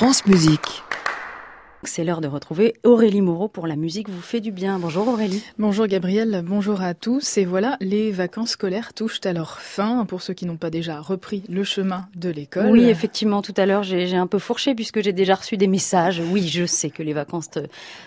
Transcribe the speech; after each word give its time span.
France 0.00 0.24
Musique. 0.24 0.82
C'est 1.82 2.04
l'heure 2.04 2.20
de 2.20 2.28
retrouver 2.28 2.74
Aurélie 2.84 3.22
Moreau 3.22 3.48
pour 3.48 3.66
la 3.66 3.74
musique 3.74 4.10
vous 4.10 4.20
fait 4.20 4.40
du 4.40 4.52
bien. 4.52 4.78
Bonjour 4.78 5.08
Aurélie. 5.08 5.42
Bonjour 5.58 5.86
Gabriel, 5.86 6.42
bonjour 6.46 6.82
à 6.82 6.92
tous. 6.92 7.38
Et 7.38 7.46
voilà, 7.46 7.78
les 7.80 8.10
vacances 8.10 8.50
scolaires 8.50 8.92
touchent 8.92 9.20
à 9.24 9.32
leur 9.32 9.60
fin 9.60 10.04
pour 10.04 10.20
ceux 10.20 10.34
qui 10.34 10.44
n'ont 10.44 10.58
pas 10.58 10.68
déjà 10.68 11.00
repris 11.00 11.42
le 11.48 11.64
chemin 11.64 12.06
de 12.16 12.28
l'école. 12.28 12.66
Oui, 12.66 12.84
effectivement, 12.84 13.40
tout 13.40 13.54
à 13.56 13.64
l'heure 13.64 13.82
j'ai 13.82 14.14
un 14.14 14.26
peu 14.26 14.38
fourché 14.38 14.74
puisque 14.74 15.00
j'ai 15.00 15.14
déjà 15.14 15.36
reçu 15.36 15.56
des 15.56 15.68
messages. 15.68 16.20
Oui, 16.30 16.46
je 16.48 16.66
sais 16.66 16.90
que 16.90 17.02
les 17.02 17.14
vacances 17.14 17.48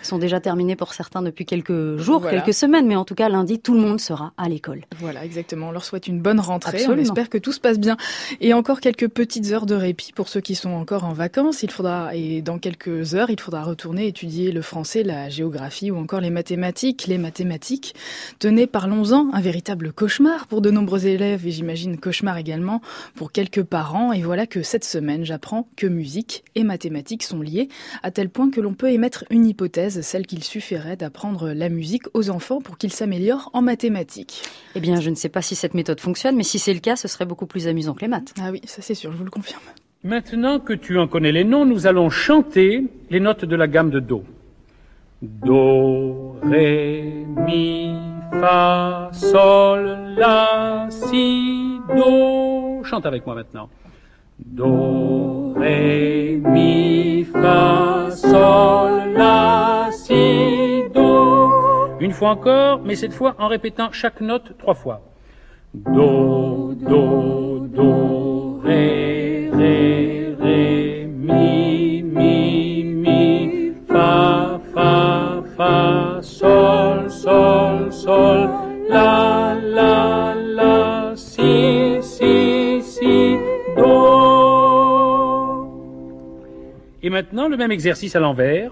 sont 0.03 0.19
déjà 0.19 0.39
terminées 0.39 0.75
pour 0.75 0.93
certains 0.93 1.23
depuis 1.23 1.45
quelques 1.45 1.97
jours, 1.97 2.29
quelques 2.29 2.53
semaines, 2.53 2.85
mais 2.85 2.95
en 2.95 3.05
tout 3.05 3.15
cas 3.15 3.27
lundi, 3.27 3.59
tout 3.59 3.73
le 3.73 3.79
monde 3.79 3.99
sera 3.99 4.33
à 4.37 4.49
l'école. 4.49 4.83
Voilà, 4.99 5.25
exactement. 5.25 5.69
On 5.69 5.71
leur 5.71 5.83
souhaite 5.83 6.07
une 6.07 6.21
bonne 6.21 6.39
rentrée. 6.39 6.85
On 6.87 6.97
espère 6.97 7.27
que 7.27 7.39
tout 7.39 7.51
se 7.51 7.59
passe 7.59 7.79
bien. 7.79 7.97
Et 8.39 8.53
encore 8.53 8.81
quelques 8.81 9.07
petites 9.07 9.51
heures 9.51 9.65
de 9.65 9.73
répit 9.73 10.11
pour 10.13 10.29
ceux 10.29 10.41
qui 10.41 10.53
sont 10.53 10.73
encore 10.73 11.05
en 11.05 11.13
vacances. 11.13 11.63
Il 11.63 11.71
faudra, 11.71 12.15
et 12.15 12.43
dans 12.43 12.59
quelques 12.59 13.15
heures, 13.15 13.31
il 13.31 13.39
faudra 13.39 13.62
retourner 13.63 14.07
étudier 14.07 14.51
le 14.51 14.61
français, 14.61 15.03
la 15.03 15.29
géographie 15.29 15.91
ou 15.91 15.97
encore 15.97 16.21
les 16.21 16.29
mathématiques. 16.29 17.07
Les 17.07 17.17
mathématiques, 17.17 17.95
tenez, 18.39 18.67
parlons-en, 18.67 19.29
un 19.33 19.41
véritable 19.41 19.93
cauchemar 19.93 20.47
pour 20.47 20.61
de 20.61 20.71
nombreux 20.71 21.05
élèves 21.05 21.47
et 21.47 21.51
j'imagine 21.51 21.97
cauchemar 21.97 22.37
également 22.37 22.81
pour 23.15 23.31
quelques 23.31 23.63
parents. 23.63 24.13
Et 24.13 24.21
voilà 24.21 24.47
que 24.47 24.63
cette 24.63 24.85
semaine, 24.85 25.25
j'apprends 25.25 25.67
que 25.75 25.87
musique 25.87 26.43
et 26.55 26.63
mathématiques 26.63 27.23
sont 27.23 27.41
liées 27.41 27.69
à 28.01 28.11
tel 28.11 28.29
point 28.29 28.49
que 28.49 28.61
l'on 28.61 28.73
peut 28.73 28.91
émettre 28.91 29.25
une 29.29 29.45
hypothèse, 29.45 30.01
celle 30.01 30.27
qu'il 30.27 30.43
suffirait 30.43 30.97
d'apprendre 30.97 31.49
la 31.49 31.69
musique 31.69 32.03
aux 32.13 32.29
enfants 32.29 32.61
pour 32.61 32.77
qu'ils 32.77 32.93
s'améliorent 32.93 33.49
en 33.53 33.61
mathématiques. 33.61 34.43
Eh 34.75 34.79
bien, 34.79 34.99
je 34.99 35.09
ne 35.09 35.15
sais 35.15 35.29
pas 35.29 35.41
si 35.41 35.55
cette 35.55 35.73
méthode 35.73 35.99
fonctionne, 35.99 36.35
mais 36.35 36.43
si 36.43 36.59
c'est 36.59 36.73
le 36.73 36.79
cas, 36.79 36.95
ce 36.95 37.07
serait 37.07 37.25
beaucoup 37.25 37.47
plus 37.47 37.67
amusant 37.67 37.93
que 37.93 38.01
les 38.01 38.07
maths. 38.07 38.33
Ah 38.41 38.51
oui, 38.51 38.61
ça 38.65 38.81
c'est 38.81 38.95
sûr, 38.95 39.11
je 39.11 39.17
vous 39.17 39.23
le 39.25 39.31
confirme. 39.31 39.61
Maintenant 40.05 40.59
que 40.59 40.73
tu 40.73 40.99
en 40.99 41.07
connais 41.07 41.31
les 41.31 41.45
noms, 41.45 41.63
nous 41.63 41.87
allons 41.87 42.09
chanter 42.09 42.83
les 43.09 43.21
notes 43.21 43.45
de 43.45 43.55
la 43.55 43.67
gamme 43.67 43.89
de 43.89 44.01
Do. 44.01 44.25
Do, 45.21 46.35
Ré, 46.43 47.25
Mi, 47.47 47.95
Fa, 48.31 49.09
Sol, 49.13 50.13
La, 50.17 50.87
Si, 50.89 51.79
Do. 51.95 52.83
Chante 52.83 53.05
avec 53.05 53.25
moi 53.25 53.33
maintenant. 53.35 53.69
Do, 54.45 55.53
Ré, 55.53 56.41
Mi, 56.43 57.23
Fa, 57.23 58.11
Sol, 58.11 59.13
La, 59.15 59.87
Si, 59.93 60.83
Do. 60.93 61.49
Une 62.01 62.11
fois 62.11 62.31
encore, 62.31 62.81
mais 62.83 62.95
cette 62.95 63.13
fois 63.13 63.35
en 63.39 63.47
répétant 63.47 63.93
chaque 63.93 64.19
note 64.19 64.57
trois 64.57 64.73
fois. 64.73 64.99
Do, 65.73 66.73
Do, 66.73 67.42
exercice 87.71 88.15
à 88.15 88.19
l'envers. 88.19 88.71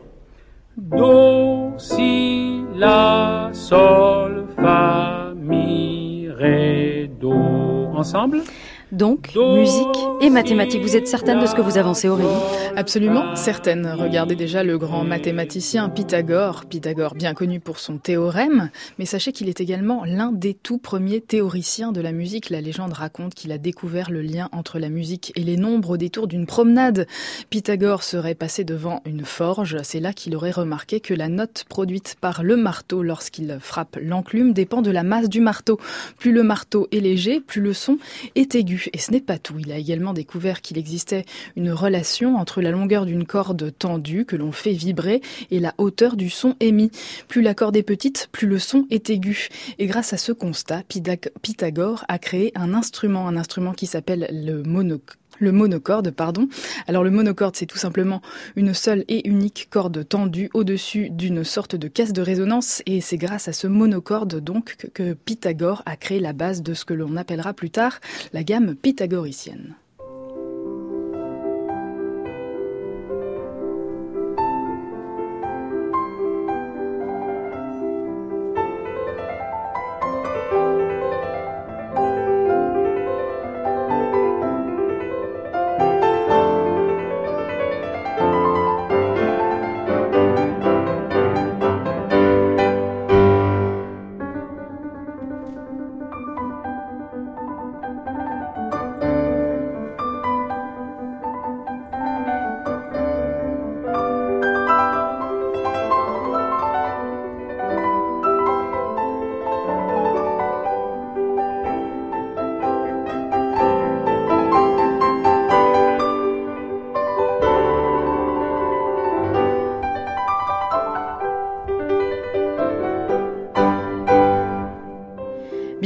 Do, 0.78 1.74
si, 1.78 2.64
la, 2.76 3.50
sol, 3.54 4.48
fa, 4.56 5.34
mi, 5.36 6.28
ré, 6.30 7.10
do. 7.20 7.34
Ensemble 7.94 8.42
donc, 8.92 9.34
musique 9.36 9.86
et 10.20 10.30
mathématiques. 10.30 10.82
Vous 10.82 10.96
êtes 10.96 11.08
certaine 11.08 11.40
de 11.40 11.46
ce 11.46 11.56
que 11.56 11.62
vous 11.62 11.78
avancez, 11.78 12.10
Aurélie? 12.10 12.28
Absolument 12.76 13.36
certaine. 13.36 13.88
Regardez 13.98 14.36
déjà 14.36 14.64
le 14.64 14.78
grand 14.78 15.04
mathématicien 15.04 15.90
Pythagore. 15.90 16.66
Pythagore, 16.66 17.16
bien 17.16 17.34
connu 17.34 17.60
pour 17.60 17.80
son 17.80 17.98
théorème, 17.98 18.70
mais 19.00 19.06
sachez 19.06 19.32
qu'il 19.32 19.50
est 19.50 19.62
également 19.62 20.04
l'un 20.06 20.32
des 20.32 20.54
tout 20.54 20.78
premiers 20.78 21.22
théoriciens 21.22 21.92
de 21.92 22.02
la 22.02 22.12
musique. 22.12 22.50
La 22.50 22.62
légende 22.62 22.94
raconte 22.94 23.34
qu'il 23.34 23.52
a 23.52 23.58
découvert 23.58 24.12
le 24.12 24.22
lien 24.22 24.50
entre 24.52 24.80
la 24.80 24.90
musique 24.90 25.32
et 25.36 25.44
les 25.44 25.58
nombres 25.58 25.92
au 25.92 25.98
détour 25.98 26.28
d'une 26.28 26.46
promenade. 26.46 27.08
Pythagore 27.50 28.04
serait 28.04 28.36
passé 28.36 28.64
devant 28.64 29.02
une 29.06 29.26
forge. 29.26 29.78
C'est 29.84 30.00
là 30.00 30.14
qu'il 30.14 30.36
aurait 30.36 30.52
remarqué 30.52 31.00
que 31.00 31.14
la 31.14 31.30
note 31.30 31.66
produite 31.70 32.18
par 32.20 32.44
le 32.44 32.56
marteau 32.56 33.04
lorsqu'il 33.04 33.58
frappe 33.62 33.98
l'enclume 34.02 34.54
dépend 34.54 34.82
de 34.82 34.92
la 34.92 35.04
masse 35.04 35.30
du 35.30 35.40
marteau. 35.40 35.80
Plus 36.18 36.32
le 36.32 36.44
marteau 36.44 36.88
est 36.92 37.00
léger, 37.00 37.40
plus 37.40 37.62
le 37.62 37.74
son 37.74 37.98
est 38.36 38.56
aigu. 38.56 38.81
Et 38.94 38.98
ce 38.98 39.12
n'est 39.12 39.22
pas 39.22 39.38
tout. 39.38 39.56
Il 39.60 39.72
a 39.72 39.78
également 39.78 40.14
découvert 40.14 40.62
qu'il 40.62 40.78
existait 40.78 41.26
une 41.56 41.72
relation 41.72 42.38
entre 42.38 42.62
la 42.62 42.72
longueur 42.72 43.06
d'une 43.06 43.26
corde 43.26 43.74
tendue 43.78 44.26
que 44.26 44.36
l'on 44.36 44.52
fait 44.52 44.74
vibrer 44.74 45.22
et 45.50 45.60
la 45.60 45.74
hauteur 45.78 46.16
du 46.16 46.30
son 46.30 46.56
émis. 46.60 46.92
Plus 47.28 47.42
la 47.42 47.54
corde 47.54 47.78
est 47.78 47.84
petite, 47.84 48.30
plus 48.32 48.48
le 48.48 48.60
son 48.60 48.88
est 48.90 49.10
aigu. 49.10 49.50
Et 49.80 49.88
grâce 49.88 50.14
à 50.14 50.18
ce 50.18 50.32
constat, 50.32 50.84
Pythagore 51.42 52.06
a 52.08 52.20
créé 52.20 52.52
un 52.56 52.74
instrument, 52.74 53.28
un 53.28 53.38
instrument 53.38 53.74
qui 53.74 53.88
s'appelle 53.88 54.28
le 54.32 54.64
monoc 54.64 55.21
le 55.42 55.52
monocorde, 55.52 56.12
pardon. 56.12 56.48
Alors 56.88 57.04
le 57.04 57.10
monocorde, 57.10 57.56
c'est 57.56 57.66
tout 57.66 57.78
simplement 57.78 58.22
une 58.56 58.74
seule 58.74 59.04
et 59.08 59.28
unique 59.28 59.68
corde 59.70 60.08
tendue 60.08 60.50
au-dessus 60.54 61.10
d'une 61.10 61.44
sorte 61.44 61.76
de 61.76 61.88
caisse 61.88 62.14
de 62.14 62.22
résonance 62.22 62.82
et 62.86 63.02
c'est 63.02 63.18
grâce 63.18 63.48
à 63.48 63.54
ce 63.54 63.68
monocorde 63.68 64.40
donc 64.40 64.78
que 64.94 65.14
Pythagore 65.14 65.84
a 65.86 65.96
créé 65.96 66.20
la 66.20 66.34
base 66.34 66.62
de 66.62 66.74
ce 66.74 66.86
que 66.86 66.94
l'on 66.94 67.18
appellera 67.18 67.54
plus 67.54 67.72
tard 67.72 68.00
la 68.34 68.44
gamme 68.44 68.76
pythagoricienne. 68.76 69.76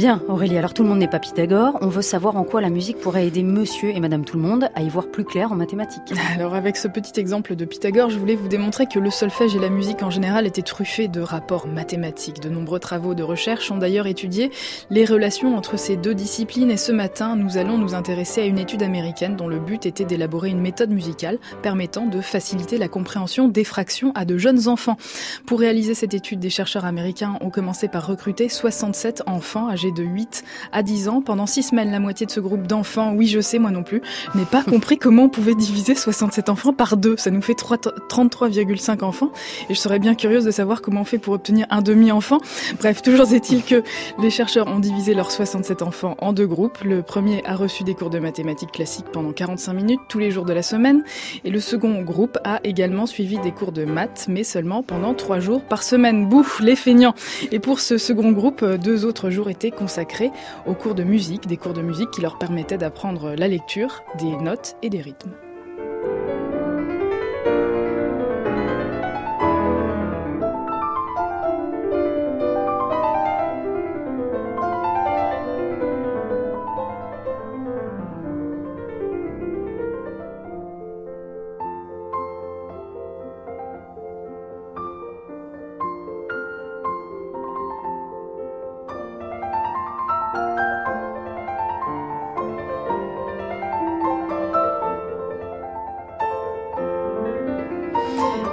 Bien, 0.06 0.22
Aurélie, 0.28 0.56
alors 0.56 0.72
tout 0.72 0.84
le 0.84 0.88
monde 0.88 1.00
n'est 1.00 1.08
pas 1.08 1.18
Pythagore. 1.18 1.78
On 1.80 1.88
veut 1.88 2.00
savoir 2.00 2.36
en 2.36 2.44
quoi 2.44 2.60
la 2.60 2.70
musique 2.70 3.00
pourrait 3.00 3.26
aider 3.26 3.42
monsieur 3.42 3.90
et 3.90 3.98
madame 3.98 4.24
tout 4.24 4.36
le 4.36 4.42
monde 4.44 4.68
à 4.76 4.82
y 4.82 4.88
voir 4.88 5.08
plus 5.08 5.24
clair 5.24 5.50
en 5.50 5.56
mathématiques. 5.56 6.12
Alors 6.36 6.54
avec 6.54 6.76
ce 6.76 6.86
petit 6.86 7.18
exemple 7.18 7.56
de 7.56 7.64
Pythagore, 7.64 8.08
je 8.10 8.16
voulais 8.16 8.36
vous 8.36 8.46
démontrer 8.46 8.86
que 8.86 9.00
le 9.00 9.10
solfège 9.10 9.56
et 9.56 9.58
la 9.58 9.68
musique 9.68 10.04
en 10.04 10.10
général 10.10 10.46
étaient 10.46 10.62
truffés 10.62 11.08
de 11.08 11.20
rapports 11.20 11.66
mathématiques. 11.66 12.38
De 12.38 12.48
nombreux 12.48 12.78
travaux 12.78 13.14
de 13.14 13.24
recherche 13.24 13.72
ont 13.72 13.78
d'ailleurs 13.78 14.06
étudié 14.06 14.52
les 14.90 15.04
relations 15.04 15.56
entre 15.56 15.76
ces 15.76 15.96
deux 15.96 16.14
disciplines 16.14 16.70
et 16.70 16.76
ce 16.76 16.92
matin, 16.92 17.34
nous 17.34 17.58
allons 17.58 17.76
nous 17.76 17.96
intéresser 17.96 18.42
à 18.42 18.44
une 18.44 18.60
étude 18.60 18.84
américaine 18.84 19.34
dont 19.34 19.48
le 19.48 19.58
but 19.58 19.86
était 19.86 20.04
d'élaborer 20.04 20.50
une 20.50 20.60
méthode 20.60 20.90
musicale 20.90 21.40
permettant 21.62 22.06
de 22.06 22.20
faciliter 22.20 22.78
la 22.78 22.86
compréhension 22.86 23.48
des 23.48 23.64
fractions 23.64 24.12
à 24.14 24.24
de 24.24 24.38
jeunes 24.38 24.68
enfants. 24.68 24.98
Pour 25.46 25.58
réaliser 25.58 25.94
cette 25.94 26.14
étude, 26.14 26.38
des 26.38 26.48
chercheurs 26.48 26.84
américains 26.84 27.38
ont 27.40 27.50
commencé 27.50 27.88
par 27.88 28.06
recruter 28.06 28.48
67 28.48 29.24
enfants 29.26 29.68
âgés 29.68 29.95
de 29.96 30.04
8 30.04 30.44
à 30.72 30.82
10 30.84 31.08
ans. 31.08 31.22
Pendant 31.22 31.46
6 31.46 31.64
semaines, 31.64 31.90
la 31.90 31.98
moitié 31.98 32.26
de 32.26 32.30
ce 32.30 32.38
groupe 32.38 32.66
d'enfants, 32.66 33.14
oui 33.14 33.26
je 33.26 33.40
sais 33.40 33.58
moi 33.58 33.70
non 33.70 33.82
plus, 33.82 34.02
n'ai 34.34 34.44
pas 34.44 34.62
compris 34.62 34.98
comment 34.98 35.24
on 35.24 35.28
pouvait 35.28 35.54
diviser 35.54 35.94
67 35.94 36.48
enfants 36.48 36.72
par 36.72 36.96
deux. 36.96 37.16
Ça 37.16 37.30
nous 37.30 37.42
fait 37.42 37.54
33,5 37.54 39.02
enfants. 39.02 39.30
Et 39.68 39.74
je 39.74 39.80
serais 39.80 39.98
bien 39.98 40.14
curieuse 40.14 40.44
de 40.44 40.50
savoir 40.50 40.82
comment 40.82 41.00
on 41.00 41.04
fait 41.04 41.18
pour 41.18 41.34
obtenir 41.34 41.66
un 41.70 41.82
demi-enfant. 41.82 42.38
Bref, 42.78 43.02
toujours 43.02 43.32
est-il 43.32 43.64
que 43.64 43.82
les 44.18 44.30
chercheurs 44.30 44.66
ont 44.68 44.78
divisé 44.78 45.14
leurs 45.14 45.30
67 45.30 45.82
enfants 45.82 46.16
en 46.18 46.32
deux 46.32 46.46
groupes. 46.46 46.78
Le 46.84 47.02
premier 47.02 47.42
a 47.46 47.56
reçu 47.56 47.82
des 47.82 47.94
cours 47.94 48.10
de 48.10 48.18
mathématiques 48.18 48.72
classiques 48.72 49.06
pendant 49.12 49.32
45 49.32 49.72
minutes 49.72 50.00
tous 50.08 50.18
les 50.18 50.30
jours 50.30 50.44
de 50.44 50.52
la 50.52 50.62
semaine. 50.62 51.02
Et 51.44 51.50
le 51.50 51.60
second 51.60 52.02
groupe 52.02 52.38
a 52.44 52.60
également 52.64 53.06
suivi 53.06 53.38
des 53.38 53.52
cours 53.52 53.72
de 53.72 53.84
maths, 53.84 54.26
mais 54.28 54.44
seulement 54.44 54.82
pendant 54.82 55.14
3 55.14 55.40
jours 55.40 55.62
par 55.62 55.82
semaine. 55.82 56.28
Bouf, 56.28 56.60
les 56.60 56.76
feignants. 56.76 57.14
Et 57.52 57.58
pour 57.58 57.80
ce 57.80 57.98
second 57.98 58.32
groupe, 58.32 58.64
deux 58.64 59.04
autres 59.04 59.30
jours 59.30 59.48
étaient 59.48 59.70
consacrés 59.86 60.32
aux 60.66 60.74
cours 60.74 60.96
de 60.96 61.04
musique, 61.04 61.46
des 61.46 61.56
cours 61.56 61.72
de 61.72 61.80
musique 61.80 62.10
qui 62.10 62.20
leur 62.20 62.38
permettaient 62.38 62.76
d'apprendre 62.76 63.36
la 63.36 63.46
lecture, 63.46 64.02
des 64.18 64.36
notes 64.36 64.74
et 64.82 64.90
des 64.90 65.00
rythmes. 65.00 65.45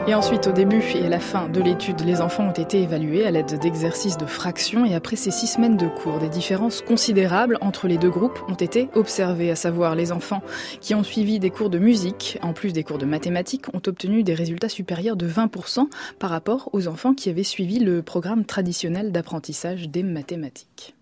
Et 0.05 0.13
ensuite, 0.13 0.47
au 0.47 0.51
début 0.51 0.83
et 0.95 1.05
à 1.05 1.09
la 1.09 1.21
fin 1.21 1.47
de 1.47 1.61
l'étude, 1.61 2.01
les 2.01 2.19
enfants 2.19 2.49
ont 2.49 2.51
été 2.51 2.81
évalués 2.81 3.25
à 3.25 3.31
l'aide 3.31 3.57
d'exercices 3.57 4.17
de 4.17 4.25
fraction 4.25 4.83
et 4.83 4.95
après 4.95 5.15
ces 5.15 5.31
six 5.31 5.47
semaines 5.47 5.77
de 5.77 5.87
cours, 5.87 6.19
des 6.19 6.27
différences 6.27 6.81
considérables 6.81 7.57
entre 7.61 7.87
les 7.87 7.97
deux 7.97 8.09
groupes 8.09 8.37
ont 8.49 8.53
été 8.53 8.89
observées, 8.95 9.49
à 9.49 9.55
savoir 9.55 9.95
les 9.95 10.11
enfants 10.11 10.43
qui 10.81 10.93
ont 10.93 11.03
suivi 11.03 11.39
des 11.39 11.51
cours 11.51 11.69
de 11.69 11.79
musique, 11.79 12.37
en 12.41 12.51
plus 12.51 12.73
des 12.73 12.83
cours 12.83 12.97
de 12.97 13.05
mathématiques, 13.05 13.73
ont 13.73 13.81
obtenu 13.87 14.23
des 14.23 14.33
résultats 14.33 14.67
supérieurs 14.67 15.15
de 15.15 15.27
20% 15.27 15.87
par 16.19 16.31
rapport 16.31 16.69
aux 16.73 16.89
enfants 16.89 17.13
qui 17.13 17.29
avaient 17.29 17.43
suivi 17.43 17.79
le 17.79 18.01
programme 18.01 18.43
traditionnel 18.43 19.13
d'apprentissage 19.13 19.87
des 19.87 20.03
mathématiques. 20.03 20.95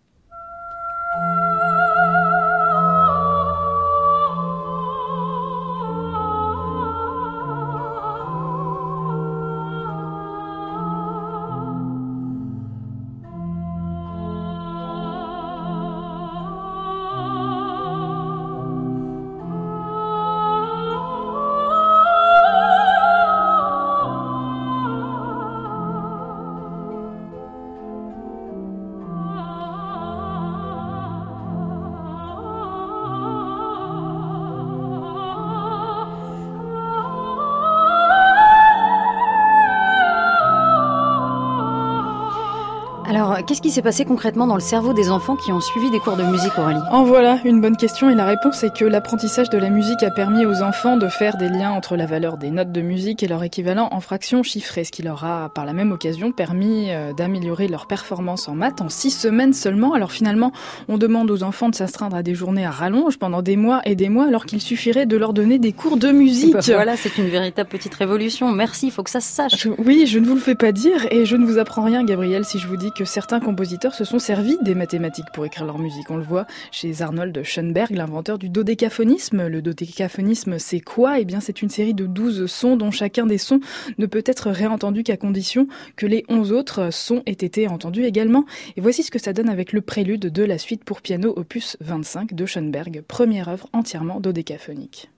Alors, 43.13 43.30
qu'est-ce 43.43 43.61
qui 43.61 43.71
s'est 43.71 43.81
passé 43.81 44.05
concrètement 44.05 44.47
dans 44.47 44.55
le 44.55 44.61
cerveau 44.61 44.93
des 44.93 45.09
enfants 45.09 45.35
qui 45.35 45.51
ont 45.51 45.61
suivi 45.61 45.89
des 45.89 45.99
cours 45.99 46.17
de 46.17 46.23
musique, 46.23 46.57
Aurélie? 46.57 46.79
En 46.91 47.03
voilà 47.03 47.39
une 47.45 47.61
bonne 47.61 47.77
question 47.77 48.09
et 48.09 48.15
la 48.15 48.25
réponse 48.25 48.63
est 48.63 48.75
que 48.75 48.85
l'apprentissage 48.85 49.49
de 49.49 49.57
la 49.57 49.69
musique 49.69 50.03
a 50.03 50.11
permis 50.11 50.45
aux 50.45 50.61
enfants 50.61 50.97
de 50.97 51.07
faire 51.07 51.37
des 51.37 51.49
liens 51.49 51.71
entre 51.71 51.95
la 51.95 52.05
valeur 52.05 52.37
des 52.37 52.51
notes 52.51 52.71
de 52.71 52.81
musique 52.81 53.23
et 53.23 53.27
leur 53.27 53.43
équivalent 53.43 53.89
en 53.91 53.99
fractions 53.99 54.43
chiffrées, 54.43 54.83
ce 54.83 54.91
qui 54.91 55.01
leur 55.01 55.23
a 55.23 55.49
par 55.49 55.65
la 55.65 55.73
même 55.73 55.91
occasion 55.91 56.31
permis 56.31 56.87
euh, 56.89 57.13
d'améliorer 57.13 57.67
leur 57.67 57.87
performance 57.87 58.47
en 58.47 58.55
maths 58.55 58.81
en 58.81 58.89
six 58.89 59.11
semaines 59.11 59.53
seulement. 59.53 59.93
Alors 59.93 60.11
finalement, 60.11 60.51
on 60.87 60.97
demande 60.97 61.31
aux 61.31 61.43
enfants 61.43 61.69
de 61.69 61.75
s'astreindre 61.75 62.15
à 62.15 62.23
des 62.23 62.35
journées 62.35 62.65
à 62.65 62.71
rallonge 62.71 63.17
pendant 63.17 63.41
des 63.41 63.57
mois 63.57 63.81
et 63.85 63.95
des 63.95 64.09
mois 64.09 64.27
alors 64.27 64.45
qu'il 64.45 64.61
suffirait 64.61 65.05
de 65.05 65.17
leur 65.17 65.33
donner 65.33 65.57
des 65.57 65.73
cours 65.73 65.97
de 65.97 66.11
musique. 66.11 66.53
Bah 66.53 66.59
voilà, 66.67 66.97
c'est 66.97 67.17
une 67.17 67.27
véritable 67.27 67.69
petite 67.69 67.95
révolution. 67.95 68.51
Merci, 68.51 68.87
il 68.87 68.91
faut 68.91 69.03
que 69.03 69.09
ça 69.09 69.21
se 69.21 69.31
sache. 69.31 69.67
oui, 69.77 70.05
je 70.05 70.19
ne 70.19 70.25
vous 70.25 70.35
le 70.35 70.41
fais 70.41 70.55
pas 70.55 70.71
dire 70.71 71.07
et 71.11 71.25
je 71.25 71.35
ne 71.35 71.45
vous 71.45 71.57
apprends 71.57 71.83
rien, 71.83 72.03
Gabriel, 72.03 72.45
si 72.45 72.59
je 72.59 72.67
vous 72.67 72.77
dis 72.77 72.91
que 72.91 73.05
certains 73.05 73.30
compositeurs 73.39 73.93
se 73.93 74.03
sont 74.03 74.19
servis 74.19 74.57
des 74.61 74.75
mathématiques 74.75 75.31
pour 75.33 75.45
écrire 75.45 75.65
leur 75.65 75.79
musique. 75.79 76.09
On 76.11 76.17
le 76.17 76.23
voit 76.23 76.45
chez 76.71 77.01
Arnold 77.01 77.43
Schoenberg, 77.43 77.91
l'inventeur 77.91 78.37
du 78.37 78.49
dodécaphonisme. 78.49 79.47
Le 79.47 79.61
dodécaphonisme, 79.61 80.59
c'est 80.59 80.79
quoi? 80.81 81.19
Eh 81.19 81.25
bien, 81.25 81.39
c'est 81.39 81.61
une 81.61 81.69
série 81.69 81.93
de 81.93 82.05
12 82.05 82.45
sons 82.47 82.77
dont 82.77 82.91
chacun 82.91 83.25
des 83.25 83.37
sons 83.37 83.59
ne 83.97 84.05
peut 84.05 84.23
être 84.25 84.49
réentendu 84.49 85.03
qu'à 85.03 85.17
condition 85.17 85.67
que 85.95 86.05
les 86.05 86.25
11 86.29 86.51
autres 86.51 86.91
sons 86.91 87.23
aient 87.25 87.31
été 87.31 87.67
entendus 87.67 88.03
également. 88.03 88.45
Et 88.75 88.81
voici 88.81 89.03
ce 89.03 89.11
que 89.11 89.19
ça 89.19 89.33
donne 89.33 89.49
avec 89.49 89.73
le 89.73 89.81
prélude 89.81 90.27
de 90.27 90.43
la 90.43 90.57
suite 90.57 90.83
pour 90.83 91.01
piano 91.01 91.33
opus 91.35 91.77
25 91.79 92.33
de 92.33 92.45
Schoenberg, 92.45 93.03
première 93.07 93.47
œuvre 93.49 93.67
entièrement 93.73 94.19
dodécaphonique. 94.19 95.09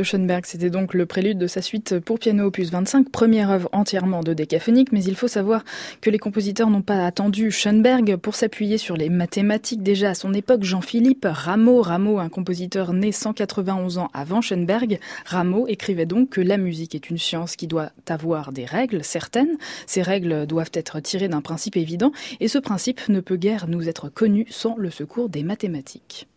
Schoenberg. 0.00 0.44
C'était 0.46 0.70
donc 0.70 0.94
le 0.94 1.04
prélude 1.04 1.38
de 1.38 1.46
sa 1.46 1.60
suite 1.60 1.98
pour 1.98 2.18
piano 2.18 2.44
opus 2.46 2.70
25, 2.70 3.10
première 3.10 3.50
œuvre 3.50 3.68
entièrement 3.72 4.20
de 4.20 4.32
décaphonique, 4.32 4.92
mais 4.92 5.04
il 5.04 5.16
faut 5.16 5.28
savoir 5.28 5.64
que 6.00 6.08
les 6.08 6.18
compositeurs 6.18 6.70
n'ont 6.70 6.82
pas 6.82 7.04
attendu 7.04 7.50
Schoenberg 7.50 8.16
pour 8.16 8.34
s'appuyer 8.34 8.78
sur 8.78 8.96
les 8.96 9.10
mathématiques. 9.10 9.82
Déjà 9.82 10.10
à 10.10 10.14
son 10.14 10.32
époque, 10.32 10.62
Jean-Philippe 10.62 11.26
Rameau, 11.28 11.82
Rameau, 11.82 12.18
un 12.18 12.28
compositeur 12.28 12.92
né 12.92 13.12
191 13.12 13.98
ans 13.98 14.08
avant 14.14 14.40
Schoenberg, 14.40 14.98
Rameau 15.26 15.66
écrivait 15.68 16.06
donc 16.06 16.30
que 16.30 16.40
la 16.40 16.56
musique 16.56 16.94
est 16.94 17.10
une 17.10 17.18
science 17.18 17.56
qui 17.56 17.66
doit 17.66 17.90
avoir 18.08 18.52
des 18.52 18.64
règles 18.64 19.04
certaines. 19.04 19.58
Ces 19.86 20.02
règles 20.02 20.46
doivent 20.46 20.70
être 20.72 21.00
tirées 21.00 21.28
d'un 21.28 21.42
principe 21.42 21.76
évident, 21.76 22.12
et 22.40 22.48
ce 22.48 22.58
principe 22.58 23.08
ne 23.08 23.20
peut 23.20 23.36
guère 23.36 23.68
nous 23.68 23.88
être 23.88 24.08
connu 24.08 24.46
sans 24.48 24.76
le 24.76 24.90
secours 24.90 25.28
des 25.28 25.42
mathématiques. 25.42 26.28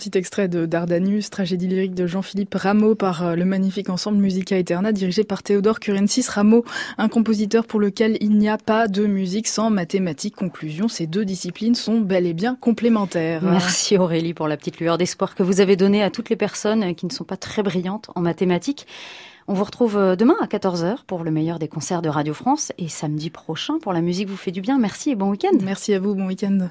Petit 0.00 0.16
extrait 0.16 0.48
de 0.48 0.64
Dardanus, 0.64 1.28
tragédie 1.28 1.66
lyrique 1.66 1.94
de 1.94 2.06
Jean-Philippe 2.06 2.54
Rameau 2.54 2.94
par 2.94 3.22
euh, 3.22 3.34
le 3.34 3.44
magnifique 3.44 3.90
ensemble 3.90 4.16
Musica 4.16 4.56
Eterna 4.56 4.92
dirigé 4.92 5.24
par 5.24 5.42
Théodore 5.42 5.78
Curensis 5.78 6.26
Rameau, 6.26 6.64
un 6.96 7.10
compositeur 7.10 7.66
pour 7.66 7.80
lequel 7.80 8.16
il 8.22 8.30
n'y 8.38 8.48
a 8.48 8.56
pas 8.56 8.88
de 8.88 9.04
musique 9.04 9.46
sans 9.46 9.68
mathématiques. 9.68 10.36
Conclusion, 10.36 10.88
ces 10.88 11.06
deux 11.06 11.26
disciplines 11.26 11.74
sont 11.74 12.00
bel 12.00 12.24
et 12.24 12.32
bien 12.32 12.56
complémentaires. 12.58 13.42
Merci 13.42 13.98
Aurélie 13.98 14.32
pour 14.32 14.48
la 14.48 14.56
petite 14.56 14.80
lueur 14.80 14.96
d'espoir 14.96 15.34
que 15.34 15.42
vous 15.42 15.60
avez 15.60 15.76
donnée 15.76 16.02
à 16.02 16.08
toutes 16.08 16.30
les 16.30 16.36
personnes 16.36 16.94
qui 16.94 17.04
ne 17.04 17.12
sont 17.12 17.24
pas 17.24 17.36
très 17.36 17.62
brillantes 17.62 18.08
en 18.14 18.22
mathématiques. 18.22 18.86
On 19.48 19.52
vous 19.52 19.64
retrouve 19.64 19.98
euh, 19.98 20.16
demain 20.16 20.36
à 20.40 20.46
14h 20.46 21.00
pour 21.06 21.24
le 21.24 21.30
meilleur 21.30 21.58
des 21.58 21.68
concerts 21.68 22.00
de 22.00 22.08
Radio 22.08 22.32
France 22.32 22.72
et 22.78 22.88
samedi 22.88 23.28
prochain 23.28 23.78
pour 23.82 23.92
la 23.92 24.00
musique 24.00 24.30
vous 24.30 24.38
fait 24.38 24.50
du 24.50 24.62
bien. 24.62 24.78
Merci 24.78 25.10
et 25.10 25.14
bon 25.14 25.28
week-end. 25.28 25.58
Merci 25.60 25.92
à 25.92 26.00
vous, 26.00 26.14
bon 26.14 26.26
week-end. 26.26 26.70